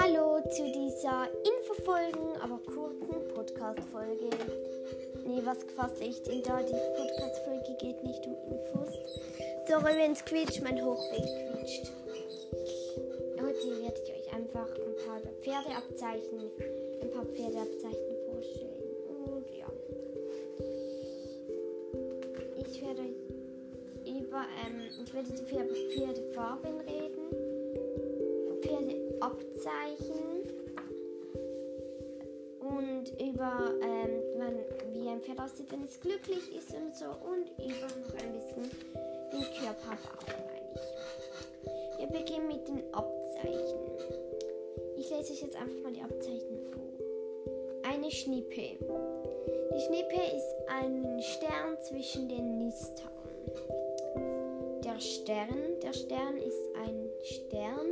Hallo 0.00 0.40
zu 0.48 0.64
dieser 0.72 1.28
Infofolgen, 1.44 2.40
aber 2.40 2.58
kurzen 2.64 3.28
Podcast-Folge. 3.34 4.30
Nee, 5.26 5.42
was 5.44 5.66
gefasst 5.66 6.00
echt 6.00 6.26
in 6.28 6.42
da? 6.42 6.62
Die 6.62 6.72
Podcast-Folge 6.72 7.76
geht 7.80 8.02
nicht 8.02 8.26
um 8.26 8.34
Infos. 8.50 8.94
Sorry, 9.68 9.94
wenn 9.98 10.12
es 10.12 10.24
quietscht, 10.24 10.62
mein 10.62 10.82
Hochweg 10.82 11.20
quietscht. 11.20 11.92
Heute 13.36 13.82
werde 13.82 14.00
ich 14.02 14.12
euch 14.14 14.32
einfach 14.32 14.70
ein 14.70 14.96
paar 15.06 15.20
Pferdeabzeichen, 15.42 16.50
ein 17.02 17.10
paar 17.10 17.26
Pferdeabzeichen 17.26 17.98
vorstellen. 17.98 18.17
Ähm, 24.64 24.80
ich 25.02 25.14
werde 25.14 25.30
die 25.32 25.44
Pferdefarben 25.44 26.80
reden. 26.80 27.28
Pferdeabzeichen 28.62 30.28
und 32.60 33.08
über 33.20 33.72
ähm, 33.82 34.38
man, 34.38 34.54
wie 34.92 35.08
ein 35.08 35.20
Pferd 35.20 35.40
aussieht, 35.40 35.70
wenn 35.70 35.84
es 35.84 36.00
glücklich 36.00 36.54
ist 36.54 36.74
und 36.74 36.94
so 36.94 37.06
und 37.06 37.50
über 37.58 37.86
noch 37.86 38.14
ein 38.22 38.32
bisschen 38.32 38.70
den 39.32 39.42
Körperbau, 39.60 40.18
meine 40.26 40.68
ich. 40.74 41.98
Wir 41.98 42.06
beginnen 42.06 42.48
mit 42.48 42.68
den 42.68 42.82
Abzeichen. 42.92 43.78
Ich 44.96 45.10
lese 45.10 45.32
euch 45.32 45.42
jetzt 45.42 45.56
einfach 45.56 45.80
mal 45.82 45.92
die 45.92 46.02
Abzeichen 46.02 46.58
vor. 46.72 47.90
Eine 47.90 48.10
Schnippe. 48.10 48.76
Die 49.74 49.80
Schnippe 49.80 50.36
ist 50.36 50.54
ein 50.68 51.20
Stern 51.22 51.76
zwischen 51.82 52.28
den 52.28 52.58
Nistern. 52.58 53.08
Der 54.98 55.04
Stern, 55.04 55.78
der 55.80 55.92
Stern 55.92 56.38
ist 56.38 56.74
ein 56.74 57.08
Stern 57.22 57.86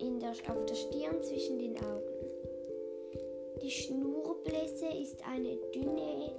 in 0.00 0.20
der, 0.20 0.32
auf 0.32 0.66
der 0.66 0.74
Stirn 0.74 1.22
zwischen 1.22 1.58
den 1.58 1.78
Augen. 1.78 2.02
Die 3.62 3.70
Schnurblässe 3.70 4.84
ist 5.00 5.16
eine 5.26 5.56
dünne 5.74 6.30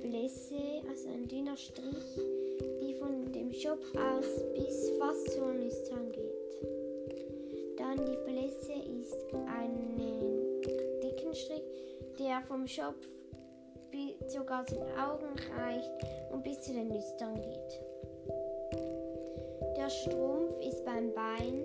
Blässe, 0.00 0.54
also 0.88 1.08
ein 1.08 1.26
dünner 1.26 1.56
Strich, 1.56 2.20
die 2.80 2.94
von 2.94 3.32
dem 3.32 3.52
Schopf 3.52 3.84
aus 3.96 4.44
bis 4.54 4.90
fast 4.96 5.32
zur 5.32 5.54
Nüstern 5.54 6.12
geht. 6.12 7.78
Dann 7.78 7.96
die 7.96 8.30
Blässe 8.30 8.74
ist 8.74 9.26
ein 9.34 9.98
dicken 11.02 11.34
Strich, 11.34 11.64
der 12.16 12.40
vom 12.46 12.68
Schopf 12.68 13.08
sogar 14.28 14.64
zu 14.66 14.76
den 14.76 14.84
Augen 14.84 15.34
reicht 15.58 15.90
und 16.30 16.44
bis 16.44 16.60
zu 16.60 16.72
den 16.72 16.90
Nüstern 16.90 17.34
geht. 17.34 17.91
Der 19.82 19.90
Strumpf 19.90 20.54
ist 20.60 20.84
beim 20.84 21.12
Bein 21.12 21.64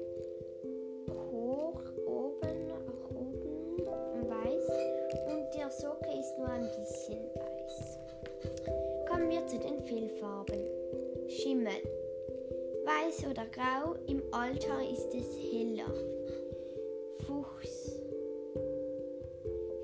hoch 1.32 1.80
oben 2.08 2.66
nach 2.66 3.12
oben 3.12 4.28
weiß 4.28 4.70
und 5.28 5.54
der 5.54 5.70
Socke 5.70 6.10
ist 6.20 6.36
nur 6.40 6.50
ein 6.50 6.68
bisschen 6.80 7.20
weiß. 7.36 8.00
Kommen 9.08 9.30
wir 9.30 9.46
zu 9.46 9.60
den 9.60 9.80
Fellfarben. 9.84 10.58
Schimmel. 11.28 11.78
Weiß 12.86 13.24
oder 13.30 13.46
grau, 13.52 13.94
im 14.08 14.24
Alter 14.32 14.80
ist 14.92 15.14
es 15.14 15.38
heller. 15.52 15.94
Fuchs. 17.28 18.02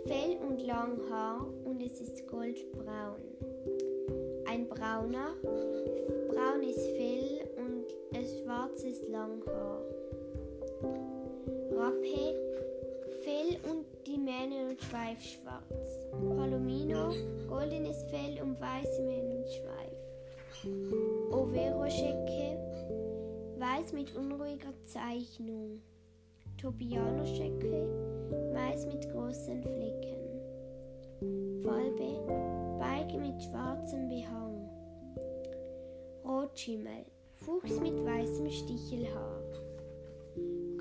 Fell 0.07 0.39
und 0.41 0.65
Langhaar 0.65 1.45
und 1.65 1.83
es 1.85 2.01
ist 2.01 2.27
goldbraun. 2.27 3.21
Ein 4.47 4.67
brauner, 4.67 5.35
braunes 6.33 6.83
Fell 6.97 7.32
schwarzes 8.43 9.07
Langhaar. 9.09 9.81
Rappe, 11.71 12.35
Fell 13.23 13.57
und 13.71 13.85
die 14.05 14.17
Mähne 14.17 14.69
und 14.69 14.81
Schweif 14.81 15.21
schwarz. 15.21 16.07
Palomino, 16.11 17.13
goldenes 17.47 18.03
Fell 18.03 18.41
und 18.41 18.59
weiße 18.59 19.01
Mähne 19.03 19.37
und 19.37 19.49
Schweif. 19.49 19.93
Overo-Schecke, 21.31 22.57
weiß 23.59 23.93
mit 23.93 24.13
unruhiger 24.15 24.73
Zeichnung. 24.85 25.81
Tobiano-Schecke, 26.61 27.87
weiß 28.53 28.87
mit 28.87 29.09
großen 29.11 29.63
Flecken. 29.63 30.23
Falbe, 31.63 32.77
Balge 32.79 33.17
mit 33.17 33.41
schwarzem 33.41 34.09
Behang. 34.09 34.69
Rotschimmel, 36.25 37.05
Fuchs 37.45 37.77
mit 37.81 38.05
weißem 38.05 38.49
Stichelhaar. 38.49 39.41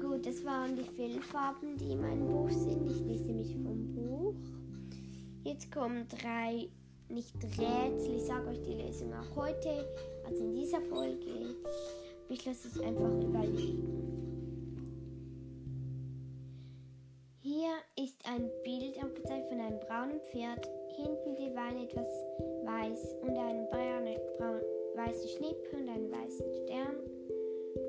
Gut, 0.00 0.24
das 0.24 0.44
waren 0.44 0.76
die 0.76 0.84
Fellfarben, 0.84 1.76
die 1.76 1.90
in 1.90 2.00
meinem 2.00 2.28
Buch 2.28 2.50
sind. 2.50 2.88
Ich 2.88 3.00
lese 3.00 3.32
mich 3.32 3.56
vom 3.56 3.92
Buch. 3.92 4.34
Jetzt 5.42 5.72
kommen 5.72 6.06
drei, 6.06 6.68
nicht 7.08 7.34
Rätsel, 7.42 8.14
ich 8.16 8.22
sage 8.22 8.48
euch 8.48 8.62
die 8.62 8.74
Lesung 8.74 9.12
auch 9.12 9.36
heute, 9.36 9.86
also 10.24 10.44
in 10.44 10.54
dieser 10.54 10.80
Folge. 10.82 11.56
Ich 12.28 12.44
lasse 12.44 12.68
es 12.68 12.78
einfach 12.80 13.10
überlegen. 13.20 14.11
Weiße 25.12 25.28
Schnippe 25.28 25.76
und 25.76 25.88
einen 25.88 26.10
weißen 26.10 26.46
Stern. 26.64 26.96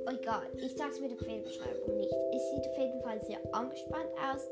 Egal, 0.08 0.48
ich 0.58 0.74
sag's 0.76 1.00
mit 1.00 1.12
der 1.12 1.18
Pferdebeschreibung 1.18 1.98
nicht. 1.98 2.14
Es 2.34 2.50
sieht 2.52 2.68
auf 2.68 2.78
jeden 2.78 3.02
Fall 3.02 3.22
sehr 3.22 3.40
angespannt 3.54 4.12
aus, 4.20 4.50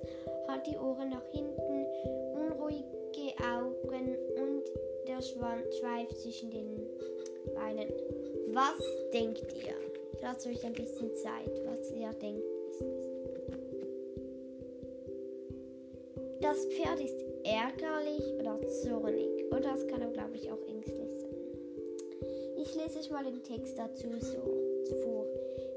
hat 0.48 0.66
die 0.66 0.78
Ohren 0.78 1.10
nach 1.10 1.26
hinten, 1.32 1.86
unruhige 2.34 3.34
Augen 3.44 4.18
und 4.38 4.64
der 5.08 5.22
Schwanz 5.22 5.76
schweift 5.80 6.18
zwischen 6.20 6.52
den 6.52 6.88
Beinen. 7.54 7.92
Was 8.54 8.80
denkt 9.14 9.54
ihr? 9.54 9.76
Lasst 10.22 10.48
euch 10.48 10.64
ein 10.66 10.74
bisschen 10.74 11.14
Zeit, 11.16 11.52
was 11.66 11.92
ihr 11.92 12.14
denkt. 12.14 12.46
Das 16.40 16.66
Pferd 16.68 17.00
ist 17.00 17.18
ärgerlich 17.44 18.34
oder 18.40 18.60
zornig. 18.68 19.46
Oder 19.52 19.76
es 19.76 19.86
kann 19.88 20.04
auch, 20.04 20.14
glaube 20.14 20.36
ich, 20.36 20.52
auch 20.52 20.62
ängstlich 20.68 20.91
Ich 22.82 22.88
lese 22.88 23.00
euch 23.00 23.12
mal 23.12 23.24
den 23.24 23.44
Text 23.44 23.78
dazu 23.78 24.08
so 24.20 24.42
vor. 25.04 25.26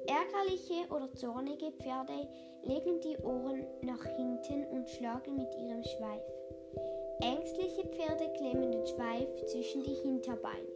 Ärgerliche 0.07 0.91
oder 0.91 1.13
zornige 1.13 1.71
Pferde 1.73 2.29
legen 2.63 2.99
die 3.01 3.19
Ohren 3.19 3.67
nach 3.83 4.03
hinten 4.17 4.65
und 4.73 4.89
schlagen 4.89 5.37
mit 5.37 5.55
ihrem 5.55 5.83
Schweif. 5.83 6.23
Ängstliche 7.21 7.87
Pferde 7.89 8.33
klemmen 8.39 8.73
den 8.73 8.87
Schweif 8.87 9.45
zwischen 9.45 9.83
die 9.83 9.95
Hinterbeine. 9.95 10.67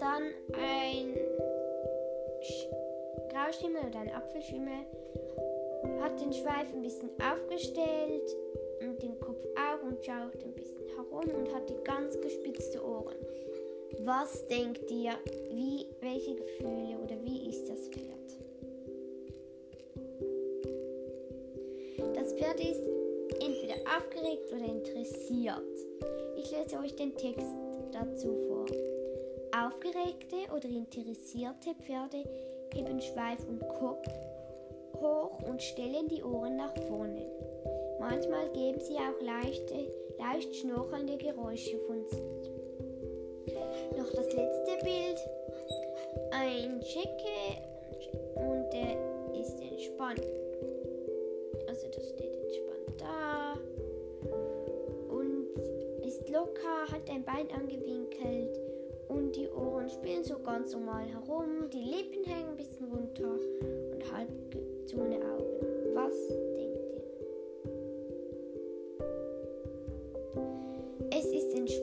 Dann 0.00 0.22
ein 0.54 1.16
Grauschimmel 3.30 3.82
oder 3.88 4.00
ein 4.00 4.12
Apfelschimmel 4.12 4.86
hat 6.00 6.20
den 6.20 6.32
Schweif 6.32 6.74
ein 6.74 6.82
bisschen 6.82 7.10
aufgestellt 7.32 8.28
schaut 10.04 10.42
ein 10.42 10.54
bisschen 10.54 10.86
herum 10.96 11.24
und 11.38 11.54
hat 11.54 11.68
die 11.70 11.84
ganz 11.84 12.20
gespitzte 12.20 12.84
Ohren. 12.84 13.16
Was 14.00 14.46
denkt 14.48 14.90
ihr, 14.90 15.12
wie, 15.50 15.86
welche 16.00 16.34
Gefühle 16.34 16.98
oder 17.02 17.16
wie 17.22 17.48
ist 17.48 17.68
das 17.68 17.88
Pferd? 17.88 18.22
Das 22.14 22.32
Pferd 22.32 22.60
ist 22.60 22.82
entweder 23.40 23.74
aufgeregt 23.96 24.52
oder 24.52 24.64
interessiert. 24.64 25.62
Ich 26.36 26.50
lese 26.50 26.78
euch 26.78 26.96
den 26.96 27.14
Text 27.16 27.54
dazu 27.92 28.34
vor. 28.48 28.66
Aufgeregte 29.54 30.50
oder 30.56 30.68
interessierte 30.68 31.74
Pferde 31.82 32.24
heben 32.74 33.00
Schweif 33.00 33.46
und 33.46 33.60
Kopf 33.78 34.08
hoch 35.00 35.42
und 35.42 35.62
stellen 35.62 36.08
die 36.08 36.22
Ohren 36.22 36.56
nach 36.56 36.74
vorne. 36.88 37.30
Manchmal 38.02 38.48
geben 38.48 38.80
sie 38.80 38.96
auch 38.96 39.20
leichte, 39.24 39.86
leicht 40.18 40.56
schnorchelnde 40.56 41.16
Geräusche 41.18 41.78
von 41.86 42.04
sich. 42.04 42.50
Noch 43.96 44.10
das 44.10 44.26
letzte 44.34 44.72
Bild. 44.82 45.20
Ein 46.32 46.82
Schecke 46.82 47.62
und 48.34 48.68
der 48.72 49.40
ist 49.40 49.60
entspannt. 49.60 50.26
Also 51.68 51.86
das 51.94 52.08
steht 52.08 52.34
entspannt 52.34 52.98
da. 52.98 53.54
Und 55.08 55.46
ist 56.04 56.28
locker, 56.28 56.90
hat 56.90 57.08
ein 57.08 57.24
Bein 57.24 57.48
angewinkelt 57.52 58.58
und 59.06 59.36
die 59.36 59.48
Ohren 59.48 59.88
spielen 59.88 60.24
so 60.24 60.40
ganz 60.40 60.72
normal 60.72 61.06
herum. 61.06 61.70
Die 61.72 61.84
Lippen 61.84 62.24
hängen 62.24 62.48
ein 62.48 62.56
bisschen 62.56 62.90
runter 62.92 63.38
und 63.94 64.12
halb 64.12 64.28
zune 64.86 65.18
Augen. 65.18 65.94
Was 65.94 66.14
denkt 66.56 66.71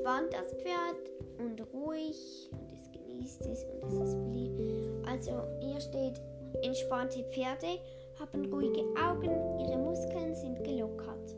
entspannt, 0.10 0.34
das 0.34 0.54
Pferd, 0.54 0.98
und 1.40 1.62
ruhig 1.74 2.50
und 2.52 2.72
es 2.72 2.92
genießt 2.92 3.46
es 3.46 3.66
Also 5.06 5.44
hier 5.62 5.80
steht, 5.80 6.22
entspannte 6.64 7.24
Pferde 7.26 7.80
haben 8.20 8.52
ruhige 8.52 8.84
Augen, 9.02 9.32
ihre 9.60 9.78
Muskeln 9.78 10.36
sind 10.36 10.64
gelockert. 10.64 11.36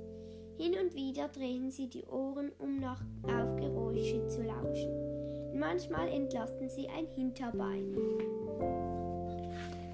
Hin 0.57 0.75
und 0.81 0.95
wieder 0.95 1.27
drehen 1.27 1.69
sie 1.69 1.87
die 1.87 2.05
Ohren, 2.05 2.51
um 2.59 2.79
nach 2.79 3.01
Aufgeräusche 3.23 4.27
zu 4.27 4.41
lauschen. 4.41 5.53
Manchmal 5.53 6.07
entlasten 6.07 6.69
sie 6.69 6.87
ein 6.87 7.07
Hinterbein. 7.07 7.93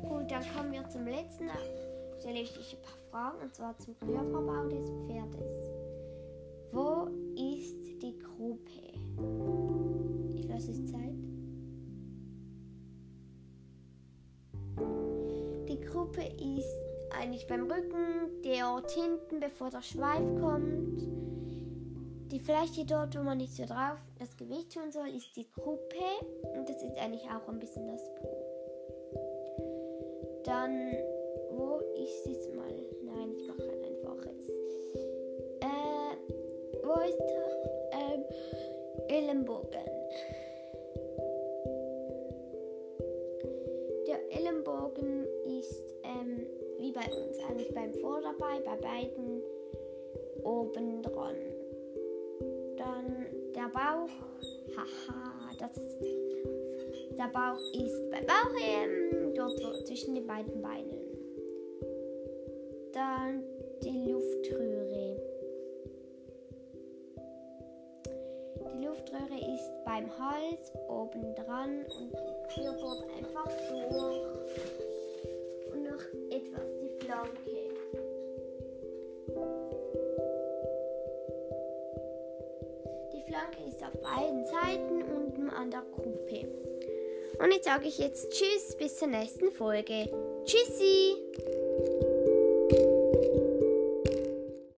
Gut, 0.07 0.31
dann 0.31 0.43
kommen 0.55 0.71
wir 0.71 0.87
zum 0.89 1.05
letzten. 1.05 1.49
Stelle 2.19 2.41
ich 2.41 2.53
dich 2.53 2.75
ein 2.75 2.81
paar 2.81 2.97
Fragen, 3.31 3.43
und 3.43 3.55
zwar 3.55 3.77
zum 3.79 3.97
Körperbau 3.99 4.67
des 4.67 4.86
eigentlich 17.37 17.47
beim 17.47 17.71
Rücken, 17.71 18.41
dort 18.41 18.91
hinten, 18.91 19.39
bevor 19.39 19.69
der 19.69 19.81
Schweif 19.81 20.25
kommt. 20.41 21.01
Die 22.31 22.39
Fläche 22.39 22.85
dort, 22.85 23.17
wo 23.17 23.21
man 23.21 23.37
nicht 23.37 23.55
so 23.55 23.65
drauf 23.65 23.99
das 24.17 24.35
Gewicht 24.37 24.73
tun 24.73 24.91
soll, 24.91 25.09
ist 25.15 25.35
die 25.35 25.47
Gruppe. 25.51 26.03
Und 26.55 26.67
das 26.67 26.81
ist 26.81 26.97
eigentlich 26.97 27.23
auch 27.25 27.47
ein 27.47 27.59
bisschen 27.59 27.87
das 27.87 28.01
Po. 28.15 28.27
Dann, 30.45 30.93
wo 31.51 31.79
ist 31.95 32.25
jetzt 32.25 32.53
mal? 32.55 32.73
Nein, 33.03 33.35
ich 33.37 33.47
mache 33.47 33.69
ein 33.69 33.83
einfaches. 33.83 34.49
Äh, 35.61 36.17
wo 36.83 36.93
ist 37.01 37.21
ähm, 37.91 38.23
Ellenbogen? 39.09 39.85
Der 44.07 44.37
Ellenbogen 44.37 45.25
ist 45.59 45.96
ähm, 46.07 46.45
wie 46.79 46.91
bei 46.91 47.05
uns 47.05 47.37
eigentlich 47.39 47.73
beim 47.73 47.93
Vorderbei, 47.95 48.59
bei 48.63 48.75
beiden 48.77 49.41
oben 50.43 51.01
dran. 51.01 51.35
Dann 52.77 53.25
der 53.55 53.69
Bauch, 53.69 54.09
haha, 54.75 55.51
das 55.59 55.77
ist 55.77 55.97
der 57.17 57.29
Bauch 57.29 57.59
ist 57.73 58.11
beim 58.11 58.25
Bauch 58.27 58.53
ähm, 58.61 59.33
dort 59.33 59.87
zwischen 59.87 60.13
den 60.13 60.27
beiden 60.27 60.61
Beinen. 60.61 60.99
Dann 62.93 63.43
die 63.83 64.11
Luftröhre. 64.11 65.19
Die 68.73 68.85
Luftröhre 68.85 69.53
ist 69.55 69.71
beim 69.83 70.07
Hals 70.19 70.71
oben 70.87 71.33
dran 71.33 71.85
und 71.99 72.51
führt 72.51 72.81
dort 72.81 73.03
einfach 73.17 73.51
durch 73.79 74.96
die 77.07 77.13
Flanke. 77.13 77.29
Die 83.13 83.23
Flanke 83.27 83.63
ist 83.67 83.81
auf 83.83 83.93
beiden 84.01 84.43
Seiten 84.45 85.03
unten 85.03 85.49
an 85.49 85.71
der 85.71 85.83
Gruppe. 85.95 86.47
Und 87.39 87.51
jetzt 87.51 87.65
sage 87.65 87.87
ich 87.87 87.97
jetzt 87.99 88.31
Tschüss, 88.31 88.75
bis 88.77 88.97
zur 88.97 89.07
nächsten 89.07 89.51
Folge. 89.51 90.09
Tschüssi! 90.45 92.06